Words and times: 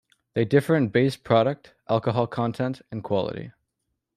They 0.33 0.45
differ 0.45 0.75
in 0.75 0.87
base 0.87 1.15
product, 1.15 1.75
alcoholic 1.87 2.31
content, 2.31 2.81
and 2.91 3.03
quality. 3.03 3.51